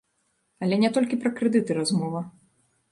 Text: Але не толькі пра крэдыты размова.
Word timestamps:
Але 0.67 0.79
не 0.83 0.89
толькі 0.95 1.21
пра 1.27 1.33
крэдыты 1.41 1.71
размова. 1.81 2.29